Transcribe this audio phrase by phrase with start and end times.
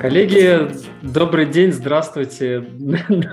[0.00, 0.72] Коллеги,
[1.02, 2.58] добрый день, здравствуйте.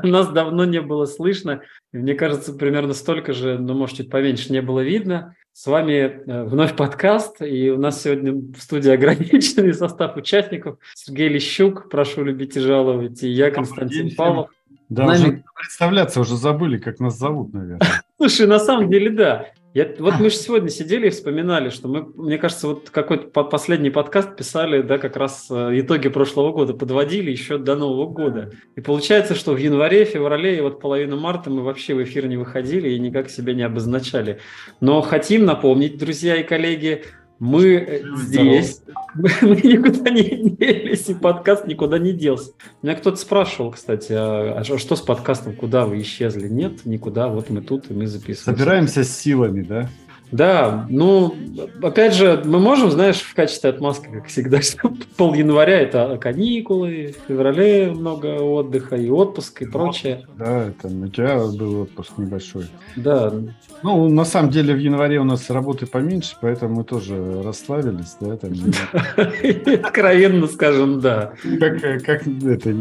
[0.04, 1.64] Нас давно не было слышно.
[1.91, 5.34] Мне кажется, примерно столько же, но может чуть поменьше, не было видно.
[5.54, 10.78] С вами э, вновь подкаст, и у нас сегодня в студии ограниченный состав участников.
[10.96, 14.50] Сергей Лещук, прошу любить и жаловать, и я, Константин Павлов.
[14.88, 15.18] Да, Нами...
[15.18, 18.04] уже представляться уже забыли, как нас зовут, наверное.
[18.19, 19.47] Слушай, на самом деле, да.
[19.73, 23.92] Я, вот мы же сегодня сидели и вспоминали, что мы, мне кажется, вот какой-то последний
[23.92, 28.51] подкаст писали, да, как раз э, итоги прошлого года подводили еще до Нового года.
[28.75, 32.36] И получается, что в январе, феврале и вот половину марта мы вообще в эфир не
[32.36, 34.39] выходили и никак себя не обозначали.
[34.81, 37.06] Но хотим напомнить, друзья и коллеги,
[37.39, 38.81] мы э, здесь,
[39.16, 42.52] мы, мы никуда не делись, и подкаст никуда не делся.
[42.82, 46.48] Меня кто-то спрашивал, кстати, а, а что с подкастом, куда вы исчезли?
[46.50, 48.58] Нет, никуда, вот мы тут, и мы записываем.
[48.58, 49.90] Собираемся с силами, да?
[50.32, 51.36] Да, ну,
[51.82, 57.16] опять же, мы можем, знаешь, в качестве отмазки, как всегда, что пол января это каникулы,
[57.18, 60.26] в феврале много отдыха и отпуск и прочее.
[60.38, 62.68] Да, это у тебя был отпуск небольшой.
[62.96, 63.34] Да.
[63.82, 68.38] Ну, на самом деле в январе у нас работы поменьше, поэтому мы тоже расслабились, да,
[68.38, 68.52] там.
[69.84, 71.34] Откровенно скажем, да.
[71.60, 72.76] Как, как это,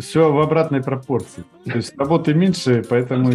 [0.00, 1.44] все в обратной пропорции.
[1.64, 3.30] То есть работы меньше, поэтому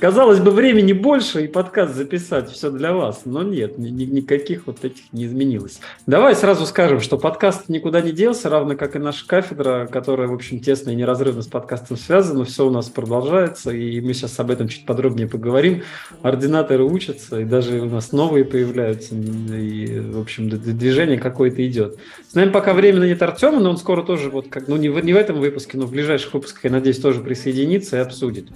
[0.00, 3.22] Казалось бы, времени больше и подкаст записать, все для вас.
[3.24, 5.80] Но нет, ни, ни, никаких вот этих не изменилось.
[6.06, 10.34] Давай сразу скажем, что подкаст никуда не делся, равно как и наша кафедра, которая, в
[10.34, 12.44] общем, тесно и неразрывно с подкастом связана.
[12.44, 15.82] Все у нас продолжается, и мы сейчас об этом чуть подробнее поговорим.
[16.22, 21.98] Ординаторы учатся, и даже у нас новые появляются, и, в общем, движение какое-то идет.
[22.30, 24.98] С нами пока временно нет Артема, но он скоро тоже, вот как, ну, не в,
[25.04, 28.48] не в этом выпуске, но в ближайших выпусках, я надеюсь, тоже присоединится и обсудит.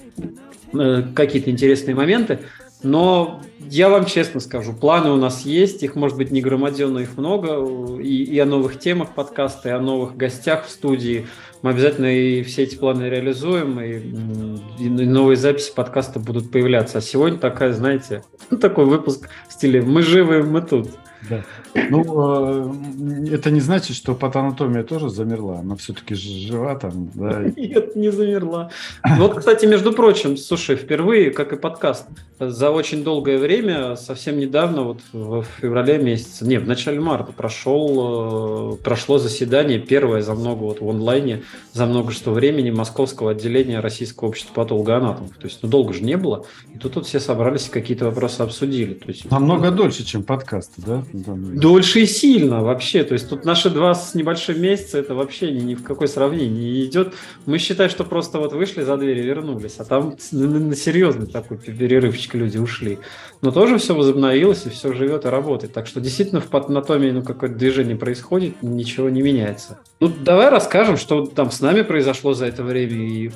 [0.75, 2.41] Э, какие-то интересные моменты.
[2.83, 7.17] Но я вам честно скажу, планы у нас есть, их может быть не громаденно, их
[7.17, 7.65] много,
[8.01, 11.27] и, и о новых темах подкаста, и о новых гостях в студии.
[11.63, 14.01] Мы обязательно и все эти планы реализуем, и,
[14.83, 16.99] и новые записи подкаста будут появляться.
[16.99, 18.25] А сегодня такая, знаете,
[18.61, 20.89] такой выпуск в стиле «Мы живы, мы тут».
[21.29, 21.45] Да.
[21.75, 25.61] Ну, э, это не значит, что патанатомия тоже замерла.
[25.61, 27.43] Она все-таки жива там, да?
[27.57, 28.71] Нет, не замерла.
[29.05, 32.07] Вот, кстати, между прочим, слушай, впервые, как и подкаст,
[32.41, 38.75] за очень долгое время, совсем недавно, вот в феврале месяце, не, в начале марта прошел,
[38.75, 43.81] э, прошло заседание, первое за много, вот в онлайне, за много что времени Московского отделения
[43.81, 45.37] Российского общества патологоанатомов.
[45.37, 46.47] То есть, ну, долго же не было.
[46.75, 48.95] И тут вот все собрались и какие-то вопросы обсудили.
[48.95, 51.05] То есть, Намного дольше, чем подкасты, да?
[51.13, 53.05] Дольше и сильно вообще.
[53.05, 56.49] То есть тут наши два с небольшим месяца, это вообще ни, ни в какое сравнение
[56.49, 57.15] не идет.
[57.47, 61.27] Мы считаем, что просто вот вышли за дверь и вернулись, а там на, на серьезный
[61.27, 62.99] такой перерывчик люди ушли.
[63.43, 65.73] Но тоже все возобновилось и все живет и работает.
[65.73, 69.79] Так что действительно в патанатомии ну, какое-то движение происходит, ничего не меняется.
[70.01, 73.31] Ну, давай расскажем, что там с нами произошло за это время и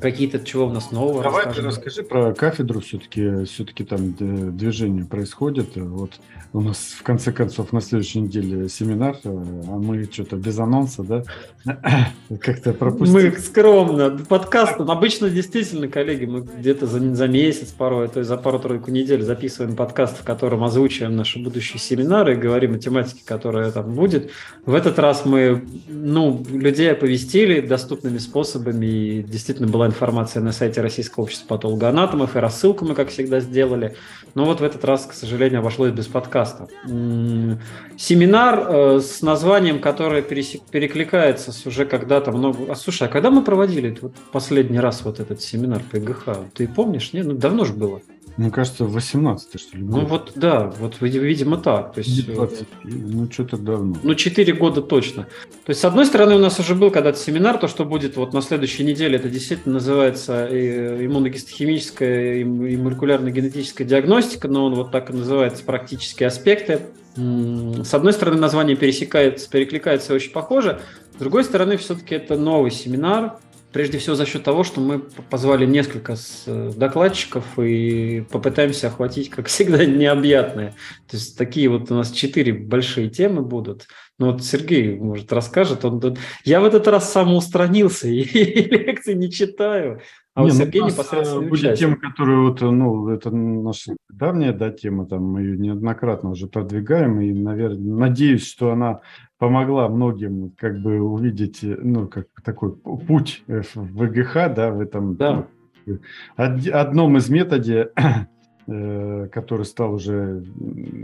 [0.00, 1.22] какие-то чего у нас нового.
[1.22, 1.70] Давай расскажем.
[1.70, 4.14] ты расскажи про кафедру, все-таки все-таки там
[4.56, 5.76] движение происходит.
[5.76, 6.12] Вот
[6.52, 11.24] у нас в конце концов на следующей неделе семинар, а мы что-то без анонса, да?
[12.40, 13.30] Как-то пропустили.
[13.30, 14.10] Мы скромно.
[14.28, 19.22] Подкаст, обычно действительно, коллеги, мы где-то за, за месяц порой, то есть за пару-тройку недель
[19.22, 24.30] записываем подкаст, в котором озвучиваем наши будущие семинары и говорим о тематике, которая там будет.
[24.64, 30.80] В этот раз мы, ну, людей оповестили доступными способами, и действительно была информация на сайте
[30.80, 33.96] Российского общества патологоанатомов, и рассылку мы, как всегда, сделали.
[34.34, 36.68] Но вот в этот раз, к сожалению, обошлось без подкаста.
[36.84, 42.70] Семинар э, с названием, которое перекликается с уже когда-то много...
[42.70, 46.28] А слушай, а когда мы проводили вот последний раз вот этот семинар по ИГХ?
[46.54, 47.12] Ты помнишь?
[47.12, 47.26] Нет?
[47.26, 48.00] Ну, давно же было.
[48.38, 49.82] Мне кажется, в 18 что ли.
[49.82, 51.92] Ну вот да, вот видимо так.
[51.94, 53.96] То есть, 20, ну что-то давно.
[54.00, 55.24] Ну 4 года точно.
[55.64, 58.32] То есть с одной стороны у нас уже был когда-то семинар, то что будет вот
[58.32, 65.10] на следующей неделе, это действительно называется э, иммуногистохимическая и молекулярно-генетическая диагностика, но он вот так
[65.10, 66.82] и называется практические аспекты.
[67.16, 70.80] С одной стороны название пересекается, перекликается очень похоже,
[71.16, 73.38] с другой стороны все-таки это новый семинар,
[73.78, 76.16] Прежде всего за счет того, что мы позвали несколько
[76.46, 80.74] э, докладчиков и попытаемся охватить, как всегда, необъятные.
[81.08, 83.86] То есть такие вот у нас четыре большие темы будут.
[84.18, 85.84] Ну вот Сергей, может, расскажет.
[85.84, 90.00] Он, я в этот раз самоустранился и, и лекции не читаю.
[90.34, 91.76] А не, вот ну, Сергей непосредственно будет участие.
[91.76, 97.20] тема, которую вот, ну, это наша давняя да, тема, там мы ее неоднократно уже продвигаем,
[97.20, 99.02] и, наверное, надеюсь, что она
[99.38, 105.46] помогла многим как бы увидеть, ну, как такой путь в ВГХ, да, в этом да.
[105.86, 105.98] Ну,
[106.36, 107.90] одном из методе,
[108.66, 110.44] э, который стал уже,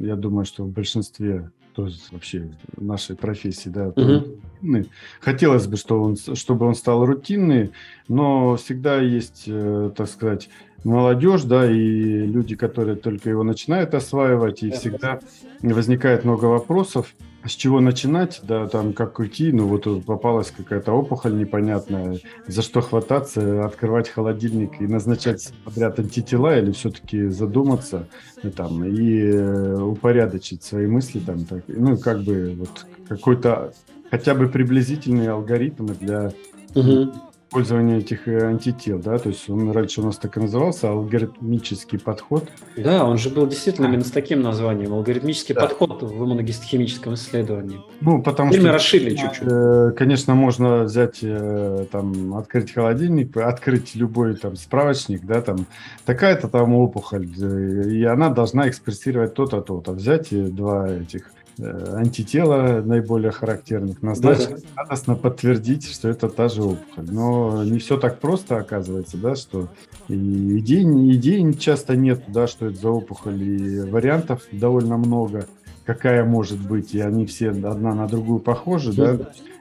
[0.00, 4.84] я думаю, что в большинстве то есть вообще нашей профессии, да, угу.
[5.20, 7.72] хотелось бы, что он, чтобы он стал рутинный,
[8.06, 10.48] но всегда есть, э, так сказать,
[10.84, 15.18] молодежь, да, и люди, которые только его начинают осваивать, и всегда
[15.62, 17.12] возникает много вопросов,
[17.46, 22.80] с чего начинать, да, там, как уйти, ну, вот попалась какая-то опухоль непонятная, за что
[22.80, 28.08] хвататься, открывать холодильник и назначать подряд антитела или все-таки задуматься,
[28.42, 33.72] ну, там, и э, упорядочить свои мысли, там, так, ну, как бы, вот, какой-то
[34.10, 36.32] хотя бы приблизительный алгоритм для
[36.74, 37.12] угу
[37.54, 42.00] использование этих э, антител, да, то есть он раньше у нас так и назывался, алгоритмический
[42.00, 42.48] подход.
[42.76, 45.62] Да, он же был действительно именно с таким названием, алгоритмический да.
[45.62, 47.80] подход в иммуногистохимическом исследовании.
[48.00, 48.72] Ну, потому Теперь что...
[48.72, 49.48] расширили чуть-чуть.
[49.48, 55.66] Э, конечно, можно взять, э, там, открыть холодильник, открыть любой там справочник, да, там,
[56.04, 59.92] такая-то там опухоль, и она должна экспрессировать то-то, то-то.
[59.92, 64.82] Взять два этих антитела наиболее характерных, назначить, да.
[64.82, 67.06] радостно подтвердить, что это та же опухоль.
[67.10, 69.68] Но не все так просто оказывается, да, что
[70.08, 70.84] и идей,
[71.14, 75.46] идей часто нет, да, что это за опухоль, и вариантов довольно много,
[75.84, 79.18] какая может быть, и они все одна на другую похожи, да,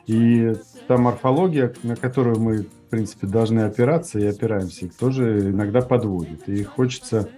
[0.07, 0.54] и
[0.88, 6.48] та морфология, на которую мы, в принципе, должны опираться и опираемся, тоже иногда подводит.
[6.50, 7.30] И хочется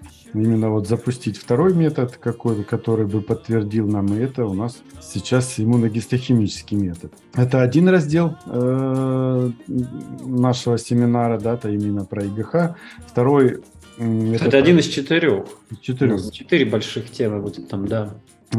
[0.41, 5.59] именно вот запустить второй метод какой-то, который бы подтвердил нам, и это у нас сейчас
[5.59, 7.13] иммуногистохимический метод.
[7.33, 9.49] Это один раздел э,
[10.25, 12.75] нашего семинара, да, это именно про ИГХ.
[13.07, 13.61] Второй
[13.97, 15.45] это, это один из четырех.
[15.81, 16.31] Четырех.
[16.31, 18.15] Четыре больших темы будет там, да.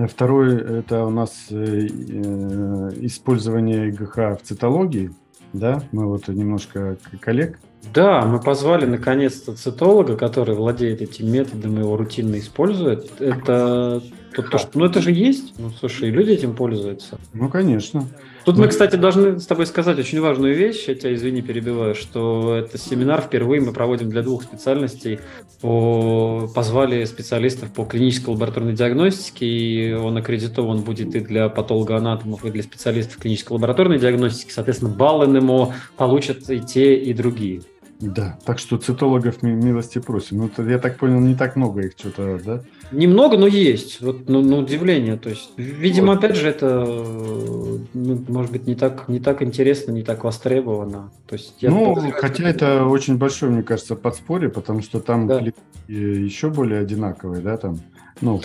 [0.08, 5.10] Второй это у нас э, э, использование ИГХ в цитологии.
[5.52, 7.58] Да, мы вот немножко коллег
[7.94, 13.20] да, мы позвали наконец-то цитолога, который владеет этим методом и его рутинно использует.
[13.20, 14.02] Это
[14.36, 15.54] то, то, что, ну это же есть.
[15.58, 17.18] Ну слушай, люди этим пользуются.
[17.32, 18.06] Ну конечно.
[18.44, 22.54] Тут мы, кстати, должны с тобой сказать очень важную вещь, я тебя, извини, перебиваю, что
[22.54, 25.20] это семинар впервые мы проводим для двух специальностей.
[25.62, 26.48] По...
[26.54, 32.62] Позвали специалистов по клинической лабораторной диагностике, и он аккредитован будет и для патологоанатомов, и для
[32.62, 34.52] специалистов клинической лабораторной диагностики.
[34.52, 37.62] Соответственно, баллы НМО получат и те, и другие.
[38.00, 40.50] Да, так что цитологов милости просим.
[40.56, 42.62] Ну, я так понял, не так много их что-то, да?
[42.92, 44.00] Немного, но есть.
[44.02, 45.16] Вот, ну, на удивление.
[45.16, 46.18] То есть, видимо, вот.
[46.18, 51.10] опять же, это, ну, может быть, не так, не так интересно, не так востребовано.
[51.26, 55.42] То есть, я ну, хотя это очень большое, мне кажется, подспорье, потому что там да.
[55.88, 57.80] еще более одинаковые, да, там.
[58.20, 58.40] Ну,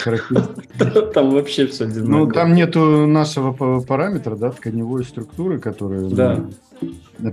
[1.14, 2.12] Там вообще все одинаково.
[2.12, 6.02] Ну, там нету нашего параметра, да, тканевой структуры, которая...
[6.02, 6.46] Да.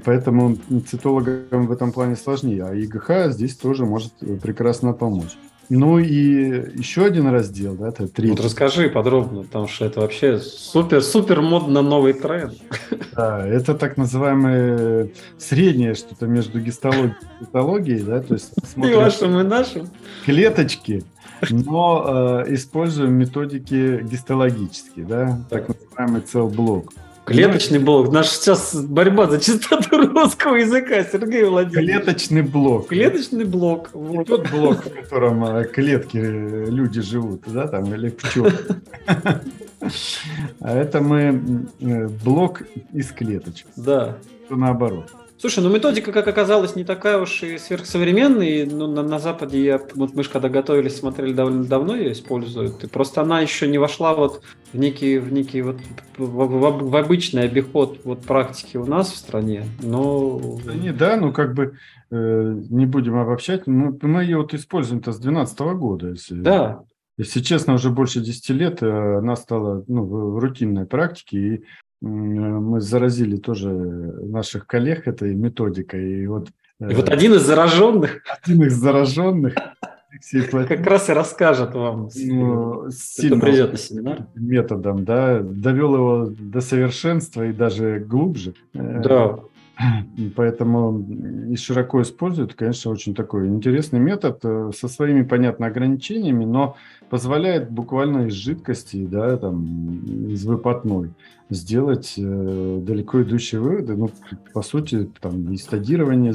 [0.04, 0.56] Поэтому
[0.88, 2.64] цитологам в этом плане сложнее.
[2.64, 4.12] А ИГХ здесь тоже может
[4.42, 5.36] прекрасно помочь.
[5.70, 8.30] Ну и еще один раздел, да, это третий.
[8.34, 12.54] Вот расскажи подробно, потому что это вообще супер-супер модно новый тренд.
[13.14, 19.38] Да, это так называемое среднее что-то между гистологией и цитологией, да, то есть и вашим,
[19.40, 19.90] и нашим.
[20.24, 21.04] Клеточки,
[21.50, 26.92] но э, используем методики гистологические, да, так называемый цел-блок.
[27.28, 28.10] Клеточный блок.
[28.10, 31.90] Наша сейчас борьба за чистоту русского языка, Сергей Владимирович.
[31.90, 32.88] Клеточный блок.
[32.88, 33.90] Клеточный блок.
[33.94, 38.52] Не тот блок, в котором э, клетки э, люди живут, да, там, или пчелы.
[40.60, 42.62] А это мы э, блок
[42.94, 43.66] из клеточек.
[43.76, 44.16] Да.
[44.48, 45.12] Наоборот.
[45.40, 48.66] Слушай, ну методика, как оказалось, не такая уж и сверхсовременная.
[48.66, 52.82] Ну, на, на Западе я, вот мы же когда готовились, смотрели довольно давно ее используют.
[52.82, 54.42] И просто она еще не вошла вот
[54.72, 55.76] в некий, в некий вот
[56.16, 59.64] в, в, в обычный обиход вот практики у нас в стране.
[59.80, 60.58] Но...
[60.64, 61.78] Да, не, да, ну как бы
[62.10, 63.68] э, не будем обобщать.
[63.68, 66.08] Мы, мы ее вот используем-то с 2012 года.
[66.08, 66.34] Если...
[66.34, 66.80] Да,
[67.16, 71.64] если честно, уже больше 10 лет э, она стала ну, в рутинной практике, и
[72.00, 76.22] мы заразили тоже наших коллег этой методикой.
[76.22, 76.48] И вот,
[76.80, 78.22] и вот э, один из зараженных.
[78.42, 79.54] Один из зараженных.
[80.68, 84.26] Как раз и расскажет вам, ну, сильно придет на семинар.
[84.34, 88.54] Методом, да, довел его до совершенства и даже глубже.
[88.74, 89.38] Э, да.
[90.34, 91.06] Поэтому
[91.50, 96.76] и широко используют, конечно, очень такой интересный метод э, со своими, понятно, ограничениями, но
[97.10, 101.10] позволяет буквально из жидкости, да, там, из выпотной
[101.50, 103.94] сделать э, далеко идущие выводы.
[103.94, 104.10] Ну,
[104.52, 106.34] по сути, там, и стадирование.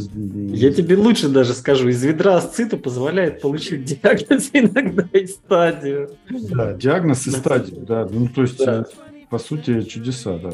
[0.55, 6.11] Я тебе лучше даже скажу, из ведра асцита позволяет получить диагноз иногда и стадию.
[6.29, 8.07] Да, диагноз и стадию, да.
[8.09, 8.85] Ну, то есть да
[9.33, 10.37] по сути, чудеса.
[10.37, 10.51] Да.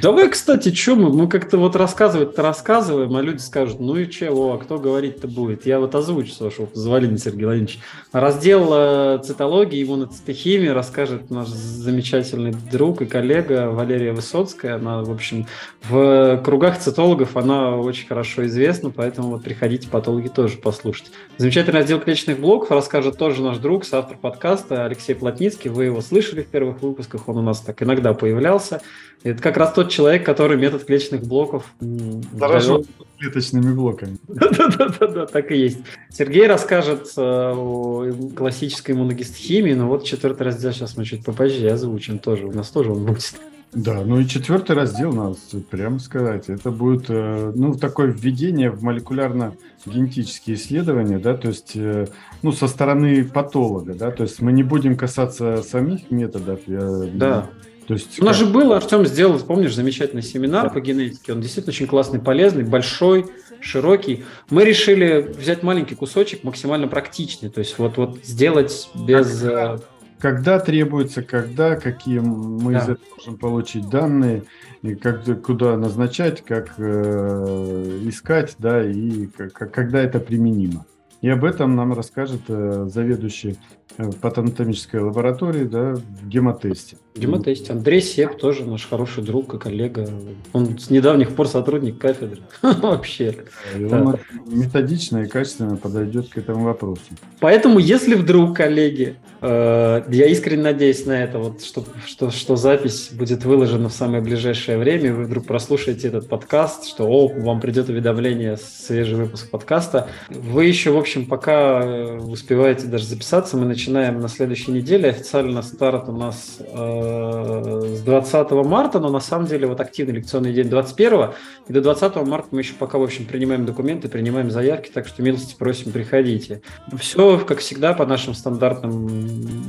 [0.00, 4.52] Давай, кстати, что мы, мы как-то вот рассказывать-то рассказываем, а люди скажут, ну и чего,
[4.52, 5.66] а кто говорить-то будет?
[5.66, 7.80] Я вот озвучу, с вашего позволения, Сергей Владимирович.
[8.12, 14.76] Раздел э, цитологии, иммуноцитохимии расскажет наш замечательный друг и коллега Валерия Высоцкая.
[14.76, 15.48] Она, в общем,
[15.88, 21.10] в кругах цитологов она очень хорошо известна, поэтому вот приходите патологи тоже послушать.
[21.36, 25.68] Замечательный раздел клеточных блоков расскажет тоже наш друг, соавтор подкаста Алексей Плотницкий.
[25.68, 28.80] Вы его слышали в первых выпусках, он у нас так иногда появлялся.
[29.22, 32.86] Это как раз тот человек, который метод клеточных блоков Дорожил
[33.18, 34.16] клеточными блоками.
[34.28, 35.78] Да-да-да, так и есть.
[36.08, 42.18] Сергей расскажет э, о классической иммуногистохимии, но вот четвертый раздел сейчас мы чуть попозже озвучим
[42.18, 42.46] тоже.
[42.46, 43.34] У нас тоже он будет.
[43.72, 45.36] Да, ну и четвертый раздел, надо
[45.70, 52.08] прямо сказать, это будет, э, ну, такое введение в молекулярно-генетические исследования, да, то есть, э,
[52.42, 56.60] ну, со стороны патолога, да, то есть мы не будем касаться самих методов.
[56.66, 56.80] Я,
[57.14, 57.50] да.
[57.90, 58.46] То есть, У нас как...
[58.46, 60.70] же был, Артем сделал, помнишь, замечательный семинар да.
[60.70, 61.32] по генетике.
[61.32, 63.26] Он действительно очень классный, полезный, большой,
[63.60, 64.24] широкий.
[64.48, 67.50] Мы решили взять маленький кусочек, максимально практичный.
[67.50, 69.40] То есть вот, вот сделать без...
[69.40, 69.78] Когда, э,
[70.20, 72.78] когда требуется, когда, какие мы да.
[72.78, 74.44] из этого можем получить данные,
[74.82, 80.86] и как, куда назначать, как э, искать, да, и как, когда это применимо.
[81.22, 83.58] И об этом нам расскажет э, заведующий
[83.98, 86.96] э, патанатомической лаборатории да, в гемотесте.
[87.14, 87.72] В гемотесте.
[87.72, 90.08] Андрей Сеп тоже наш хороший друг и коллега.
[90.52, 92.40] Он с недавних пор сотрудник кафедры.
[92.62, 93.36] Вообще.
[93.76, 94.16] И он
[94.46, 97.02] методично и качественно подойдет к этому вопросу.
[97.40, 103.10] Поэтому, если вдруг, коллеги, э, я искренне надеюсь на это, вот, что, что, что запись
[103.12, 107.88] будет выложена в самое ближайшее время, вы вдруг прослушаете этот подкаст, что о, вам придет
[107.88, 110.08] уведомление, свежий выпуск подкаста.
[110.30, 115.10] Вы еще, в общем, общем, пока э, успеваете даже записаться, мы начинаем на следующей неделе.
[115.10, 120.52] Официально старт у нас э, с 20 марта, но на самом деле вот активный лекционный
[120.52, 121.30] день 21
[121.68, 125.22] и до 20 марта мы еще пока, в общем, принимаем документы, принимаем заявки, так что
[125.22, 126.62] милости просим, приходите.
[126.98, 129.08] Все, как всегда, по нашим стандартным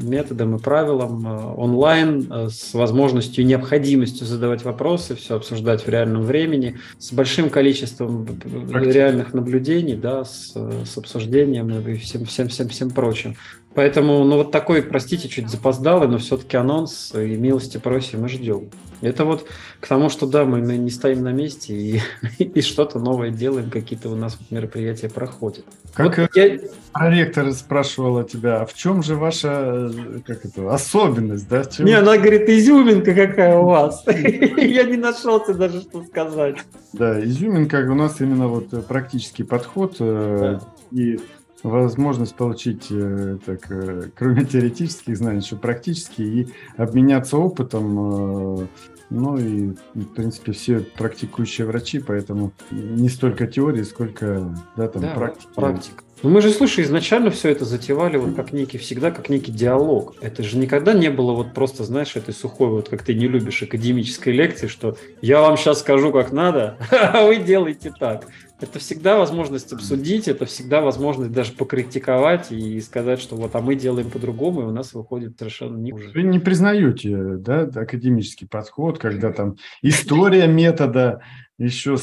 [0.07, 5.89] методам и правилам, э, онлайн, э, с возможностью и необходимостью задавать вопросы, все обсуждать в
[5.89, 8.27] реальном времени, с большим количеством
[8.73, 13.35] реальных наблюдений, да, с, с обсуждением и всем, всем, всем, всем прочим.
[13.73, 18.69] Поэтому, ну вот такой, простите, чуть запоздалый, но все-таки анонс и милости просим и ждем.
[19.01, 19.47] Это вот
[19.79, 22.01] к тому, что да, мы не стоим на месте и,
[22.43, 25.65] и что-то новое делаем, какие-то у нас мероприятия проходят.
[25.93, 26.59] Как вот я...
[26.93, 29.91] проректор спрашивала тебя, а в чем же ваша
[30.25, 31.47] как это, особенность?
[31.49, 31.65] Да?
[31.65, 31.85] Чем...
[31.85, 34.03] Не, она говорит, изюминка какая у вас.
[34.07, 36.57] Я не нашелся даже, что сказать.
[36.93, 40.59] Да, изюминка у нас именно вот практический подход э,
[40.91, 41.19] и
[41.63, 48.61] возможность получить, э, так, э, кроме теоретических знаний, еще практические, и обменяться опытом.
[48.61, 48.67] Э,
[49.09, 55.13] ну и, в принципе, все практикующие врачи, поэтому не столько теории, сколько да, там, да,
[55.13, 55.49] практики.
[55.53, 56.03] практика.
[56.23, 60.15] Ну мы же, слушай, изначально все это затевали вот как некий, всегда как некий диалог.
[60.21, 63.63] Это же никогда не было вот просто, знаешь, этой сухой, вот как ты не любишь
[63.63, 68.27] академической лекции, что я вам сейчас скажу, как надо, а вы делаете так.
[68.59, 73.73] Это всегда возможность обсудить, это всегда возможность даже покритиковать и сказать, что вот, а мы
[73.73, 76.11] делаем по-другому, и у нас выходит совершенно не хуже.
[76.13, 81.21] Вы не признаете, да, академический подход, когда там история метода,
[81.65, 81.97] еще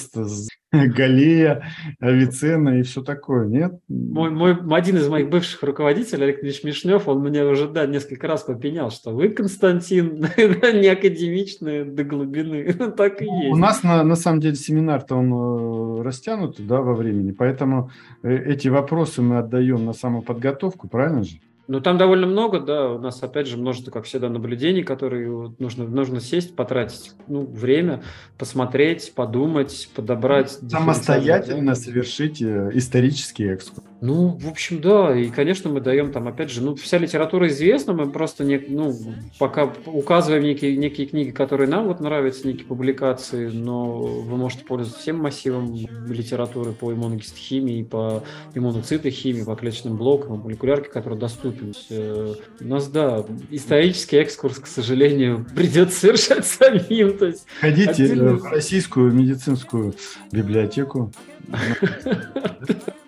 [0.71, 1.65] Галея,
[1.99, 3.73] Авиценна и все такое, нет?
[3.89, 8.27] Мой, мой, один из моих бывших руководителей, Олег Ильич Мишнев, он мне уже да, несколько
[8.27, 12.73] раз попенял, что вы, Константин, не академичные до глубины.
[12.97, 13.53] так и есть.
[13.53, 17.91] У нас на, на самом деле семинар-то он э, растянут да, во времени, поэтому
[18.23, 21.39] э, эти вопросы мы отдаем на самоподготовку, правильно же?
[21.69, 25.87] Ну, там довольно много, да, у нас, опять же, множество, как всегда, наблюдений, которые нужно,
[25.87, 28.03] нужно сесть, потратить ну, время,
[28.39, 30.51] посмотреть, подумать, подобрать.
[30.51, 33.87] Самостоятельно совершить э, исторический экскурс.
[34.01, 37.93] Ну, в общем, да, и, конечно, мы даем там, опять же, ну, вся литература известна,
[37.93, 38.95] мы просто, не, ну,
[39.39, 45.01] пока указываем некие, некие книги, которые нам вот нравятся, некие публикации, но вы можете пользоваться
[45.03, 45.75] всем массивом
[46.09, 48.23] литературы по иммуногистохимии, по
[48.55, 51.58] иммуноцитохимии, по клеточным блокам, молекулярке, которые доступны
[51.91, 57.17] Э, у нас, да, исторический экскурс, к сожалению, придется совершать самим.
[57.19, 58.35] То есть Ходите отдельно...
[58.35, 59.95] в российскую медицинскую
[60.33, 61.13] библиотеку.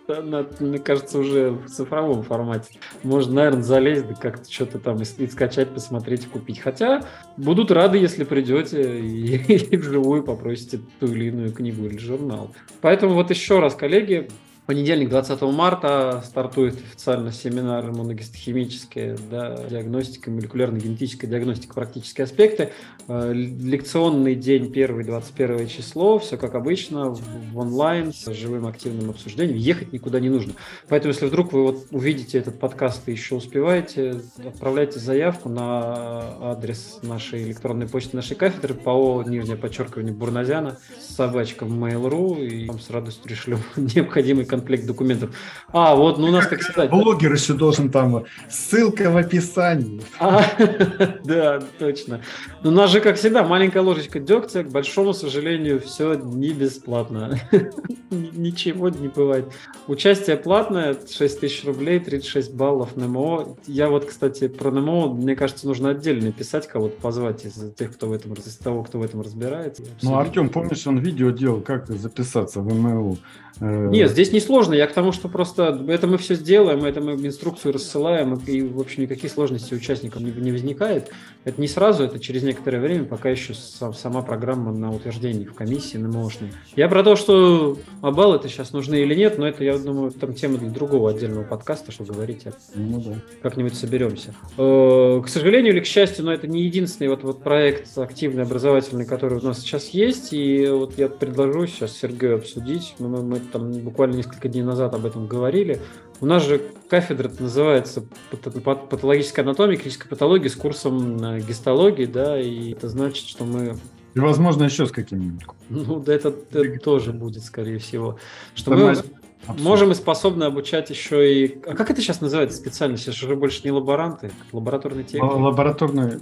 [0.61, 2.79] Мне кажется, уже в цифровом формате.
[3.05, 6.59] Можно, наверное, залезть, да как-то что-то там и, скачать, посмотреть, купить.
[6.59, 7.03] Хотя
[7.37, 12.53] будут рады, если придете и вживую попросите ту или иную книгу или журнал.
[12.81, 14.29] Поэтому вот еще раз, коллеги,
[14.71, 22.71] понедельник, 20 марта, стартует официально семинар иммуногистохимические, да, диагностика, молекулярно-генетическая диагностика, практические аспекты.
[23.09, 29.57] Э, лекционный день, 1-21 число, все как обычно, в онлайн, с живым активным обсуждением.
[29.57, 30.53] Ехать никуда не нужно.
[30.89, 37.01] Поэтому, если вдруг вы вот увидите этот подкаст и еще успеваете, отправляйте заявку на адрес
[37.03, 42.89] нашей электронной почты нашей кафедры ПАО, нижнее подчеркивание, Бурназяна, собачка в Mail.ru, и вам с
[42.89, 45.31] радостью пришлю необходимый контакт комплект документов.
[45.73, 46.87] А, вот, ну у нас, как всегда...
[46.87, 50.03] Блогер еще должен там, ссылка в описании.
[50.19, 50.45] А,
[51.25, 52.21] да, точно.
[52.63, 57.41] Но у нас же, как всегда, маленькая ложечка дегтя, к большому сожалению, все не бесплатно.
[58.11, 59.47] Ничего не бывает.
[59.87, 63.57] Участие платное, 6 тысяч рублей, 36 баллов НМО.
[63.67, 68.09] Я вот, кстати, про НМО, мне кажется, нужно отдельно писать, кого-то позвать из тех, кто
[68.09, 69.85] в этом, из того, кто в этом разбирается.
[70.03, 73.17] Ну, Артем, помнишь, он видео делал, как записаться в ММУ?
[73.61, 74.75] Э, Нет, здесь не сложно.
[74.75, 78.81] Я к тому, что просто это мы все сделаем, это мы инструкцию рассылаем, и, в
[78.81, 81.13] общем, никаких сложностей участникам не, не возникает.
[81.45, 85.99] Это не сразу, это через некоторое время, пока еще сама программа на утверждении в комиссии
[85.99, 86.51] на МОшной.
[86.75, 90.11] Я про то, что а баллы это сейчас нужны или нет, но это, я думаю,
[90.11, 92.45] там тема для другого отдельного подкаста, что говорить.
[92.75, 93.15] Ну, да.
[93.43, 94.35] Как-нибудь соберемся.
[94.59, 99.07] Э, к сожалению или к счастью, но это не единственный вот, вот проект активный, образовательный,
[99.07, 102.97] который у нас сейчас есть, и вот я предложу сейчас Сергею обсудить.
[102.99, 105.81] Мы, мы там буквально несколько дней назад об этом говорили.
[106.21, 112.73] У нас же кафедра называется патологическая анатомия, клиническая патология с курсом э, гистологии, да, и
[112.73, 113.77] это значит, что мы
[114.15, 115.45] и, возможно, еще с каким-нибудь.
[115.69, 118.19] Ну, да, это, это тоже будет, скорее всего.
[118.55, 118.97] Что мы
[119.43, 119.69] Абсолютно.
[119.69, 121.61] Можем и способны обучать еще и...
[121.67, 122.97] А как это сейчас называется специально?
[122.97, 125.23] Сейчас уже больше не лаборанты, лабораторный техник.
[125.23, 126.21] Лабораторный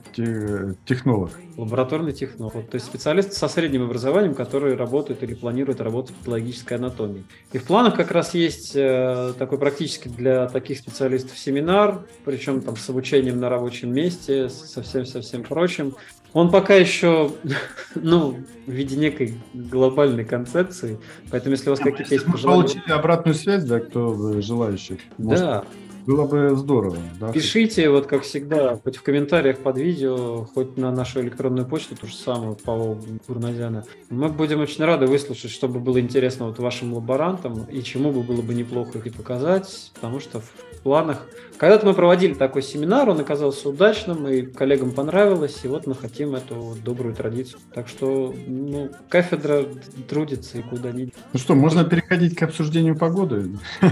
[0.87, 1.33] технолог.
[1.57, 2.53] Лабораторный технолог.
[2.53, 7.25] То есть специалисты со средним образованием, которые работают или планируют работать в патологической анатомии.
[7.53, 12.77] И в планах как раз есть э, такой практически для таких специалистов семинар, причем там
[12.77, 15.97] с обучением на рабочем месте, со всем-совсем прочим.
[16.33, 17.33] Он пока еще,
[17.95, 20.99] ну, в виде некой глобальной концепции,
[21.31, 22.63] поэтому если у вас какие-то есть пожелания...
[22.63, 25.01] получили обратную связь, да, кто желающий.
[25.17, 25.65] Может, да.
[26.09, 26.97] Было бы здорово.
[27.21, 27.33] Да?
[27.33, 32.07] Пишите, вот как всегда, хоть в комментариях под видео, хоть на нашу электронную почту, ту
[32.07, 33.85] же самую, Павел Бурназяна.
[34.09, 38.23] Мы будем очень рады выслушать, что бы было интересно вот вашим лаборантам и чему бы
[38.23, 40.51] было бы неплохо их показать, потому что в
[40.89, 41.19] планах.
[41.59, 46.37] Когда-то мы проводили такой семинар, он оказался удачным, и коллегам понравилось, и вот мы хотим
[46.37, 47.59] эту добрую традицию.
[47.75, 49.65] Так что ну, кафедра
[50.09, 51.13] трудится и куда ни.
[51.33, 53.51] Ну что, можно переходить к обсуждению погоды?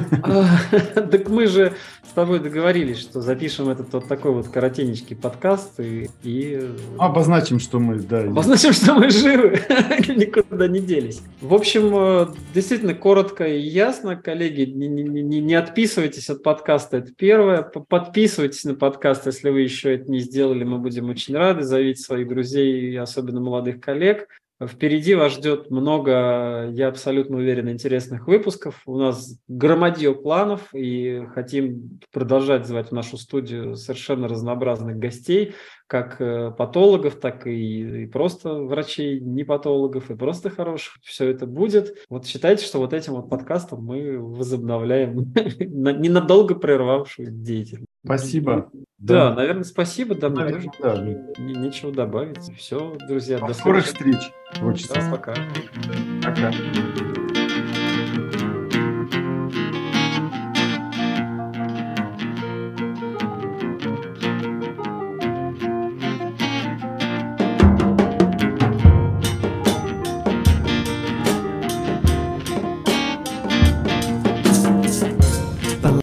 [0.95, 1.73] Так мы же
[2.09, 6.71] с тобой договорились, что запишем этот вот такой вот коротенечкий подкаст и...
[6.99, 8.21] Обозначим, что мы, да.
[8.21, 9.61] Обозначим, что мы живы,
[10.09, 11.21] никуда не делись.
[11.41, 17.63] В общем, э, действительно, коротко и ясно, коллеги, не отписывайтесь от подкаста, это первое.
[17.63, 21.63] Подписывайтесь на подкаст, если вы еще это не сделали, мы будем очень рады.
[21.63, 24.29] Зовите своих друзей, особенно молодых коллег.
[24.65, 28.81] Впереди вас ждет много, я абсолютно уверен, интересных выпусков.
[28.87, 35.55] У нас громадье планов, и хотим продолжать звать в нашу студию совершенно разнообразных гостей,
[35.87, 40.95] как э, патологов, так и, и просто врачей, не патологов, и просто хороших.
[41.03, 41.97] Все это будет.
[42.09, 47.87] Вот считайте, что вот этим вот подкастом мы возобновляем ненадолго прервавшую деятельность.
[48.05, 48.71] Спасибо.
[48.99, 50.15] Да, да, наверное, спасибо.
[50.15, 50.97] Да, наверное, да.
[51.39, 52.39] Нечего добавить.
[52.57, 54.33] Все, друзья, до, до скорых встреч.
[54.59, 54.95] Хочется.
[54.95, 55.35] Да, пока.
[56.23, 56.53] Пока.